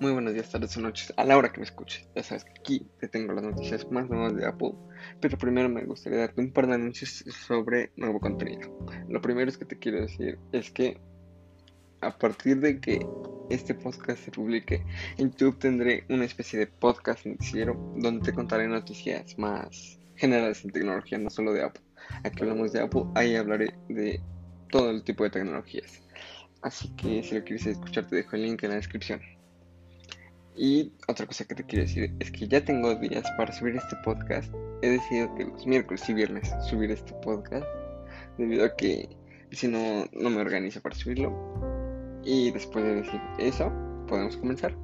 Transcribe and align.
Muy 0.00 0.12
buenos 0.12 0.32
días, 0.32 0.48
tardes 0.48 0.74
o 0.78 0.80
noches, 0.80 1.12
a 1.18 1.24
la 1.24 1.36
hora 1.36 1.52
que 1.52 1.58
me 1.58 1.66
escuches. 1.66 2.08
Ya 2.14 2.22
sabes 2.22 2.44
que 2.44 2.52
aquí 2.58 2.86
te 2.98 3.06
tengo 3.06 3.34
las 3.34 3.44
noticias 3.44 3.86
más 3.90 4.08
nuevas 4.08 4.34
de 4.34 4.46
Apple, 4.46 4.72
pero 5.20 5.36
primero 5.36 5.68
me 5.68 5.84
gustaría 5.84 6.20
darte 6.20 6.40
un 6.40 6.54
par 6.54 6.68
de 6.68 6.76
anuncios 6.76 7.22
sobre 7.46 7.92
nuevo 7.96 8.18
contenido. 8.18 8.74
Lo 9.10 9.20
primero 9.20 9.50
es 9.50 9.58
que 9.58 9.66
te 9.66 9.78
quiero 9.78 10.00
decir 10.00 10.38
es 10.52 10.70
que 10.70 10.98
a 12.00 12.16
partir 12.16 12.60
de 12.60 12.80
que 12.80 13.06
este 13.50 13.74
podcast 13.74 14.24
se 14.24 14.30
publique 14.30 14.82
en 15.18 15.32
YouTube 15.32 15.58
tendré 15.58 16.06
una 16.08 16.24
especie 16.24 16.58
de 16.58 16.66
podcast 16.66 17.26
noticiero 17.26 17.74
donde 17.98 18.24
te 18.24 18.32
contaré 18.32 18.68
noticias 18.68 19.38
más 19.38 19.98
generales 20.16 20.64
en 20.64 20.70
tecnología, 20.70 21.18
no 21.18 21.28
solo 21.28 21.52
de 21.52 21.62
Apple. 21.62 21.82
Aquí 22.24 22.40
hablamos 22.40 22.72
de 22.72 22.80
Apple, 22.80 23.02
ahí 23.16 23.36
hablaré 23.36 23.74
de 23.90 24.18
todo 24.70 24.88
el 24.88 25.04
tipo 25.04 25.24
de 25.24 25.30
tecnologías. 25.30 26.00
Así 26.62 26.88
que 26.96 27.22
si 27.22 27.34
lo 27.34 27.44
quieres 27.44 27.66
escuchar 27.66 28.06
te 28.06 28.16
dejo 28.16 28.36
el 28.36 28.44
link 28.44 28.62
en 28.62 28.70
la 28.70 28.76
descripción. 28.76 29.20
Y 30.62 30.92
otra 31.08 31.24
cosa 31.24 31.46
que 31.46 31.54
te 31.54 31.64
quiero 31.64 31.86
decir 31.86 32.14
es 32.20 32.30
que 32.30 32.46
ya 32.46 32.62
tengo 32.62 32.94
días 32.94 33.24
para 33.38 33.50
subir 33.50 33.76
este 33.76 33.96
podcast. 34.04 34.52
He 34.82 34.90
decidido 34.90 35.34
que 35.34 35.44
los 35.46 35.66
miércoles 35.66 36.06
y 36.06 36.12
viernes 36.12 36.52
subir 36.68 36.90
este 36.90 37.14
podcast. 37.14 37.64
Debido 38.36 38.66
a 38.66 38.76
que 38.76 39.08
si 39.52 39.68
no, 39.68 40.04
no 40.12 40.28
me 40.28 40.42
organizo 40.42 40.82
para 40.82 40.94
subirlo. 40.94 41.32
Y 42.26 42.50
después 42.50 42.84
de 42.84 42.96
decir 42.96 43.18
eso, 43.38 43.72
podemos 44.06 44.36
comenzar. 44.36 44.76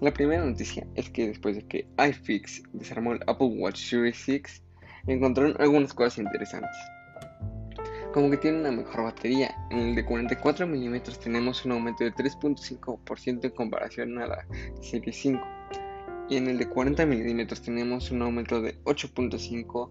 La 0.00 0.12
primera 0.12 0.44
noticia 0.44 0.86
es 0.94 1.10
que 1.10 1.26
después 1.26 1.56
de 1.56 1.66
que 1.66 1.88
iFix 1.98 2.62
desarmó 2.72 3.12
el 3.12 3.20
Apple 3.26 3.48
Watch 3.58 3.80
Series 3.80 4.16
6, 4.16 4.62
encontraron 5.08 5.56
algunas 5.58 5.92
cosas 5.92 6.18
interesantes 6.18 6.70
como 8.12 8.30
que 8.30 8.36
tiene 8.36 8.58
una 8.58 8.72
mejor 8.72 9.04
batería. 9.04 9.54
En 9.70 9.78
el 9.78 9.94
de 9.94 10.04
44 10.04 10.66
milímetros 10.66 11.18
tenemos 11.18 11.64
un 11.64 11.72
aumento 11.72 12.04
de 12.04 12.12
3.5% 12.12 13.44
en 13.44 13.50
comparación 13.50 14.18
a 14.18 14.26
la 14.26 14.46
serie 14.80 15.12
5. 15.12 15.40
Y 16.28 16.36
en 16.36 16.48
el 16.48 16.58
de 16.58 16.68
40 16.68 17.06
milímetros 17.06 17.62
tenemos 17.62 18.10
un 18.10 18.22
aumento 18.22 18.60
de 18.60 18.82
8.5% 18.84 19.90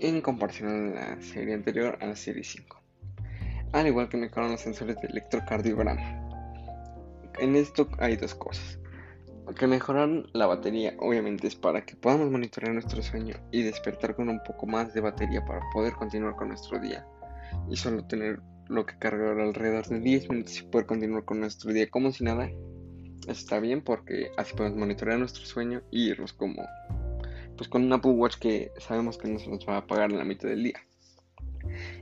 en 0.00 0.20
comparación 0.22 0.96
a 0.96 1.16
la 1.16 1.22
serie 1.22 1.54
anterior, 1.54 1.98
a 2.00 2.06
la 2.06 2.16
serie 2.16 2.44
5. 2.44 2.80
Al 3.72 3.86
igual 3.86 4.08
que 4.08 4.16
mejoran 4.16 4.52
los 4.52 4.60
sensores 4.60 4.96
de 5.00 5.08
electrocardiograma. 5.08 6.28
En 7.38 7.56
esto 7.56 7.88
hay 7.98 8.16
dos 8.16 8.34
cosas. 8.34 8.78
Que 9.58 9.66
mejoran 9.66 10.26
la 10.32 10.46
batería, 10.46 10.94
obviamente, 10.98 11.48
es 11.48 11.56
para 11.56 11.84
que 11.84 11.96
podamos 11.96 12.30
monitorear 12.30 12.72
nuestro 12.72 13.02
sueño 13.02 13.34
y 13.50 13.62
despertar 13.62 14.14
con 14.14 14.28
un 14.28 14.40
poco 14.44 14.66
más 14.66 14.94
de 14.94 15.00
batería 15.00 15.44
para 15.44 15.60
poder 15.72 15.92
continuar 15.94 16.36
con 16.36 16.48
nuestro 16.48 16.78
día 16.78 17.04
y 17.68 17.76
solo 17.76 18.06
tener 18.06 18.40
lo 18.68 18.86
que 18.86 18.98
cargar 18.98 19.38
alrededor 19.40 19.86
de 19.86 20.00
10 20.00 20.30
minutos 20.30 20.60
y 20.60 20.62
poder 20.62 20.86
continuar 20.86 21.24
con 21.24 21.40
nuestro 21.40 21.72
día 21.72 21.90
como 21.90 22.12
si 22.12 22.24
nada. 22.24 22.50
Eso 23.22 23.32
está 23.32 23.60
bien 23.60 23.82
porque 23.82 24.30
así 24.36 24.54
podemos 24.54 24.78
monitorear 24.78 25.18
nuestro 25.18 25.44
sueño 25.44 25.82
y 25.90 26.10
irnos 26.10 26.32
como 26.32 26.62
pues 27.56 27.68
con 27.68 27.84
un 27.84 27.92
Apple 27.92 28.12
Watch 28.12 28.36
que 28.38 28.72
sabemos 28.78 29.18
que 29.18 29.28
no 29.28 29.38
se 29.38 29.50
nos 29.50 29.68
va 29.68 29.74
a 29.74 29.78
apagar 29.80 30.10
en 30.10 30.18
la 30.18 30.24
mitad 30.24 30.48
del 30.48 30.62
día. 30.62 30.80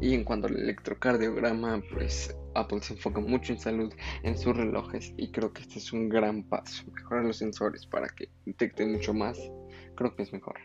Y 0.00 0.14
en 0.14 0.24
cuanto 0.24 0.48
al 0.48 0.56
electrocardiograma, 0.56 1.80
pues 1.92 2.36
Apple 2.56 2.80
se 2.82 2.94
enfoca 2.94 3.20
mucho 3.20 3.52
en 3.52 3.60
salud 3.60 3.94
en 4.24 4.36
sus 4.36 4.56
relojes 4.56 5.14
y 5.16 5.30
creo 5.30 5.52
que 5.52 5.62
este 5.62 5.78
es 5.78 5.92
un 5.92 6.08
gran 6.08 6.42
paso. 6.42 6.84
Mejorar 6.92 7.24
los 7.24 7.36
sensores 7.36 7.86
para 7.86 8.08
que 8.08 8.30
detecte 8.44 8.84
mucho 8.84 9.14
más, 9.14 9.38
creo 9.94 10.16
que 10.16 10.24
es 10.24 10.32
mejor. 10.32 10.56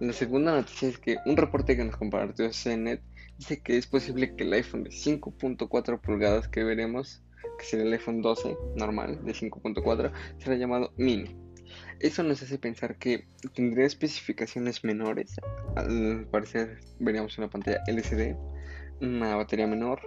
La 0.00 0.12
segunda 0.12 0.52
noticia 0.52 0.88
es 0.88 0.98
que 0.98 1.16
un 1.26 1.36
reporte 1.36 1.76
que 1.76 1.84
nos 1.84 1.96
compartió 1.96 2.50
CNET 2.50 3.02
dice 3.40 3.62
que 3.62 3.78
es 3.78 3.86
posible 3.86 4.36
que 4.36 4.44
el 4.44 4.52
iPhone 4.52 4.84
de 4.84 4.90
5.4 4.90 5.98
pulgadas 5.98 6.46
que 6.48 6.62
veremos, 6.62 7.22
que 7.58 7.64
será 7.64 7.84
el 7.84 7.92
iPhone 7.94 8.20
12 8.20 8.54
normal 8.76 9.24
de 9.24 9.32
5.4, 9.32 10.12
será 10.36 10.56
llamado 10.56 10.92
mini. 10.98 11.34
Eso 12.00 12.22
nos 12.22 12.42
hace 12.42 12.58
pensar 12.58 12.98
que 12.98 13.26
tendría 13.54 13.86
especificaciones 13.86 14.84
menores. 14.84 15.36
Al 15.74 16.26
parecer 16.30 16.80
veríamos 16.98 17.38
una 17.38 17.48
pantalla 17.48 17.82
LCD, 17.86 18.36
una 19.00 19.36
batería 19.36 19.66
menor, 19.66 20.02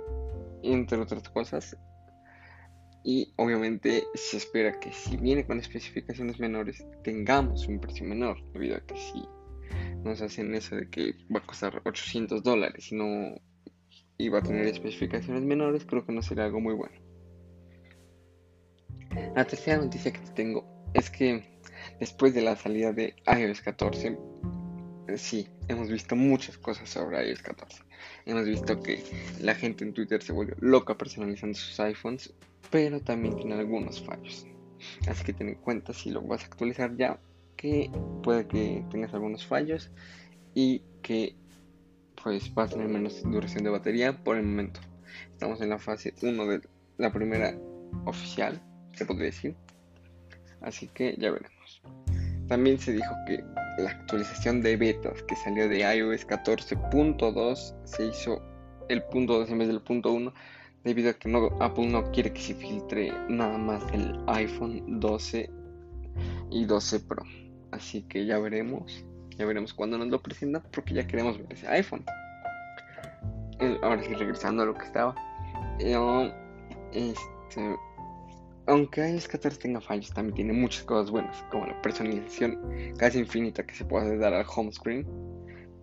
entre 0.61 0.99
otras 0.99 1.27
cosas. 1.29 1.75
Y 3.03 3.33
obviamente 3.37 4.03
se 4.13 4.37
espera 4.37 4.79
que 4.79 4.91
si 4.93 5.17
viene 5.17 5.43
con 5.47 5.59
especificaciones 5.59 6.39
menores 6.39 6.85
tengamos 7.03 7.67
un 7.67 7.79
precio 7.79 8.05
menor, 8.05 8.37
debido 8.53 8.77
a 8.77 8.81
que 8.81 8.95
si 8.95 9.25
nos 10.03 10.21
hacen 10.21 10.53
eso 10.55 10.75
de 10.75 10.89
que 10.89 11.15
va 11.33 11.39
a 11.39 11.45
costar 11.45 11.81
800 11.85 12.43
dólares 12.43 12.91
y 12.91 12.95
no 12.95 13.41
iba 14.17 14.39
a 14.39 14.43
tener 14.43 14.67
especificaciones 14.67 15.43
menores, 15.43 15.85
creo 15.85 16.05
que 16.05 16.13
no 16.13 16.21
sería 16.21 16.45
algo 16.45 16.59
muy 16.59 16.73
bueno. 16.73 16.95
La 19.35 19.45
tercera 19.45 19.77
noticia 19.77 20.11
que 20.11 20.19
te 20.19 20.31
tengo 20.31 20.65
es 20.93 21.09
que 21.09 21.59
después 21.99 22.33
de 22.33 22.41
la 22.41 22.55
salida 22.55 22.93
de 22.93 23.15
iOS 23.27 23.61
14, 23.61 24.17
eh, 25.07 25.17
sí, 25.17 25.47
hemos 25.67 25.89
visto 25.89 26.15
muchas 26.15 26.57
cosas 26.57 26.89
sobre 26.89 27.29
iOS 27.29 27.41
14. 27.41 27.83
Hemos 28.25 28.45
visto 28.45 28.81
que 28.81 29.03
la 29.39 29.55
gente 29.55 29.83
en 29.83 29.93
Twitter 29.93 30.21
se 30.21 30.33
volvió 30.33 30.55
loca 30.59 30.97
personalizando 30.97 31.57
sus 31.57 31.79
iPhones, 31.79 32.33
pero 32.69 32.99
también 33.01 33.35
tiene 33.35 33.55
algunos 33.55 34.01
fallos. 34.01 34.47
Así 35.07 35.23
que 35.23 35.33
ten 35.33 35.49
en 35.49 35.55
cuenta 35.55 35.93
si 35.93 36.09
lo 36.09 36.21
vas 36.21 36.43
a 36.43 36.47
actualizar 36.47 36.95
ya 36.97 37.19
que 37.55 37.91
puede 38.23 38.47
que 38.47 38.85
tengas 38.89 39.13
algunos 39.13 39.45
fallos 39.45 39.91
y 40.53 40.81
que 41.01 41.35
pues 42.21 42.51
va 42.57 42.63
a 42.63 42.67
tener 42.67 42.87
menos 42.87 43.21
duración 43.23 43.63
de 43.63 43.69
batería 43.69 44.23
por 44.23 44.37
el 44.37 44.43
momento. 44.43 44.79
Estamos 45.31 45.61
en 45.61 45.69
la 45.69 45.79
fase 45.79 46.13
1 46.21 46.45
de 46.45 46.61
la 46.97 47.11
primera 47.11 47.57
oficial, 48.05 48.61
se 48.93 49.05
podría 49.05 49.25
decir. 49.25 49.55
Así 50.61 50.87
que 50.87 51.15
ya 51.17 51.31
veremos. 51.31 51.81
También 52.47 52.79
se 52.79 52.93
dijo 52.93 53.13
que 53.27 53.43
la 53.77 53.89
actualización 53.89 54.61
de 54.61 54.77
betas 54.77 55.23
que 55.23 55.35
salió 55.35 55.67
de 55.67 55.79
iOS 55.79 56.27
14.2 56.27 57.75
se 57.85 58.07
hizo 58.07 58.41
el 58.89 59.03
punto 59.03 59.39
2 59.39 59.49
en 59.49 59.57
vez 59.57 59.67
del 59.67 59.81
punto 59.81 60.11
1 60.11 60.33
debido 60.83 61.09
a 61.09 61.13
que 61.13 61.29
no, 61.29 61.49
Apple 61.59 61.87
no 61.87 62.11
quiere 62.11 62.33
que 62.33 62.41
se 62.41 62.53
filtre 62.53 63.11
nada 63.29 63.57
más 63.57 63.89
del 63.91 64.19
iPhone 64.27 64.99
12 64.99 65.49
y 66.51 66.65
12 66.65 66.99
Pro. 67.01 67.23
Así 67.73 68.03
que 68.03 68.25
ya 68.25 68.37
veremos. 68.37 69.03
Ya 69.37 69.45
veremos 69.45 69.73
cuándo 69.73 69.97
nos 69.97 70.07
lo 70.09 70.21
presentan 70.21 70.61
porque 70.71 70.93
ya 70.93 71.07
queremos 71.07 71.39
ver 71.39 71.47
ese 71.51 71.67
iPhone. 71.67 72.05
Ahora 73.81 74.01
sí, 74.03 74.13
regresando 74.13 74.61
a 74.63 74.65
lo 74.67 74.75
que 74.75 74.85
estaba. 74.85 75.15
Eh, 75.79 76.31
este, 76.93 77.75
aunque 78.67 79.09
iOS 79.09 79.27
14 79.27 79.59
tenga 79.59 79.81
fallos, 79.81 80.13
también 80.13 80.35
tiene 80.35 80.53
muchas 80.53 80.83
cosas 80.83 81.09
buenas, 81.09 81.43
como 81.49 81.65
la 81.65 81.81
personalización 81.81 82.59
casi 82.97 83.19
infinita 83.19 83.65
que 83.65 83.73
se 83.73 83.85
puede 83.85 84.17
dar 84.17 84.33
al 84.33 84.45
home 84.55 84.71
screen. 84.71 85.07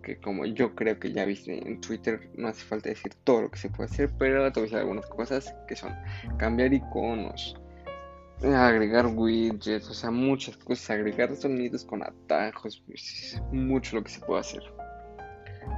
Que 0.01 0.17
como 0.17 0.45
yo 0.45 0.73
creo 0.73 0.97
que 0.97 1.11
ya 1.11 1.25
viste 1.25 1.67
en 1.67 1.79
Twitter, 1.81 2.31
no 2.35 2.47
hace 2.47 2.63
falta 2.63 2.89
decir 2.89 3.13
todo 3.23 3.43
lo 3.43 3.51
que 3.51 3.59
se 3.59 3.69
puede 3.69 3.89
hacer, 3.89 4.09
pero 4.17 4.51
te 4.51 4.61
voy 4.61 4.73
a 4.73 4.79
algunas 4.79 5.05
cosas 5.07 5.53
que 5.67 5.75
son 5.75 5.93
cambiar 6.37 6.73
iconos, 6.73 7.60
agregar 8.43 9.05
widgets, 9.07 9.89
o 9.89 9.93
sea, 9.93 10.11
muchas 10.11 10.57
cosas, 10.57 10.89
agregar 10.89 11.35
sonidos 11.35 11.85
con 11.85 12.03
atajos, 12.03 12.83
pues, 12.87 13.41
mucho 13.51 13.97
lo 13.97 14.03
que 14.03 14.09
se 14.09 14.19
puede 14.21 14.41
hacer. 14.41 14.63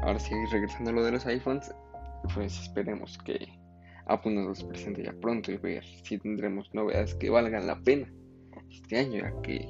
Ahora 0.04 0.20
sí, 0.20 0.34
regresando 0.52 0.92
a 0.92 0.94
lo 0.94 1.04
de 1.04 1.12
los 1.12 1.26
iPhones, 1.26 1.72
pues 2.34 2.58
esperemos 2.62 3.18
que 3.20 3.48
Apple 4.08 4.34
nos 4.34 4.46
los 4.46 4.64
presente 4.64 5.04
ya 5.04 5.14
pronto 5.14 5.52
y 5.52 5.58
ver 5.58 5.84
si 6.04 6.18
tendremos 6.18 6.74
novedades 6.74 7.16
que 7.16 7.30
valgan 7.30 7.68
la 7.68 7.80
pena 7.82 8.12
este 8.72 8.98
año, 8.98 9.22
ya 9.22 9.42
que 9.42 9.68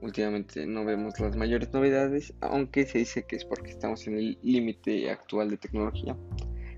últimamente 0.00 0.66
no 0.66 0.84
vemos 0.84 1.18
las 1.20 1.36
mayores 1.36 1.72
novedades, 1.72 2.32
aunque 2.40 2.86
se 2.86 2.98
dice 2.98 3.24
que 3.24 3.36
es 3.36 3.44
porque 3.44 3.70
estamos 3.70 4.06
en 4.06 4.18
el 4.18 4.38
límite 4.42 5.10
actual 5.10 5.50
de 5.50 5.56
tecnología. 5.58 6.16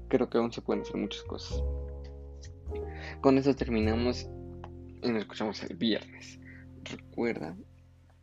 Creo 0.08 0.28
que 0.28 0.38
aún 0.38 0.52
se 0.52 0.62
pueden 0.62 0.82
hacer 0.82 0.96
muchas 0.96 1.22
cosas. 1.24 1.62
Con 3.20 3.38
eso 3.38 3.54
terminamos 3.54 4.28
y 5.02 5.08
nos 5.10 5.22
escuchamos 5.22 5.62
el 5.62 5.76
viernes. 5.76 6.38
Recuerda 6.84 7.56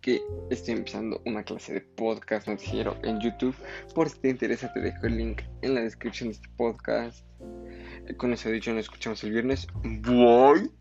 que 0.02 0.22
estoy 0.50 0.76
empezando 0.76 1.22
una 1.26 1.44
clase 1.44 1.74
de 1.74 1.81
podcast 1.81 2.48
noticiero 2.48 2.98
en 3.04 3.20
YouTube. 3.20 3.56
Por 3.94 4.10
si 4.10 4.20
te 4.20 4.30
interesa, 4.30 4.72
te 4.74 4.80
dejo 4.80 5.08
el 5.08 5.18
link 5.18 5.42
en 5.62 5.76
la 5.76 5.81
descripción 5.81 6.30
de 6.30 6.36
este 6.36 6.50
podcast. 6.58 7.26
Con 8.18 8.34
eso 8.34 8.50
dicho, 8.50 8.72
nos 8.72 8.86
escuchamos 8.86 9.24
el 9.24 9.31
viernes. 9.31 9.68
Bye. 9.84 10.79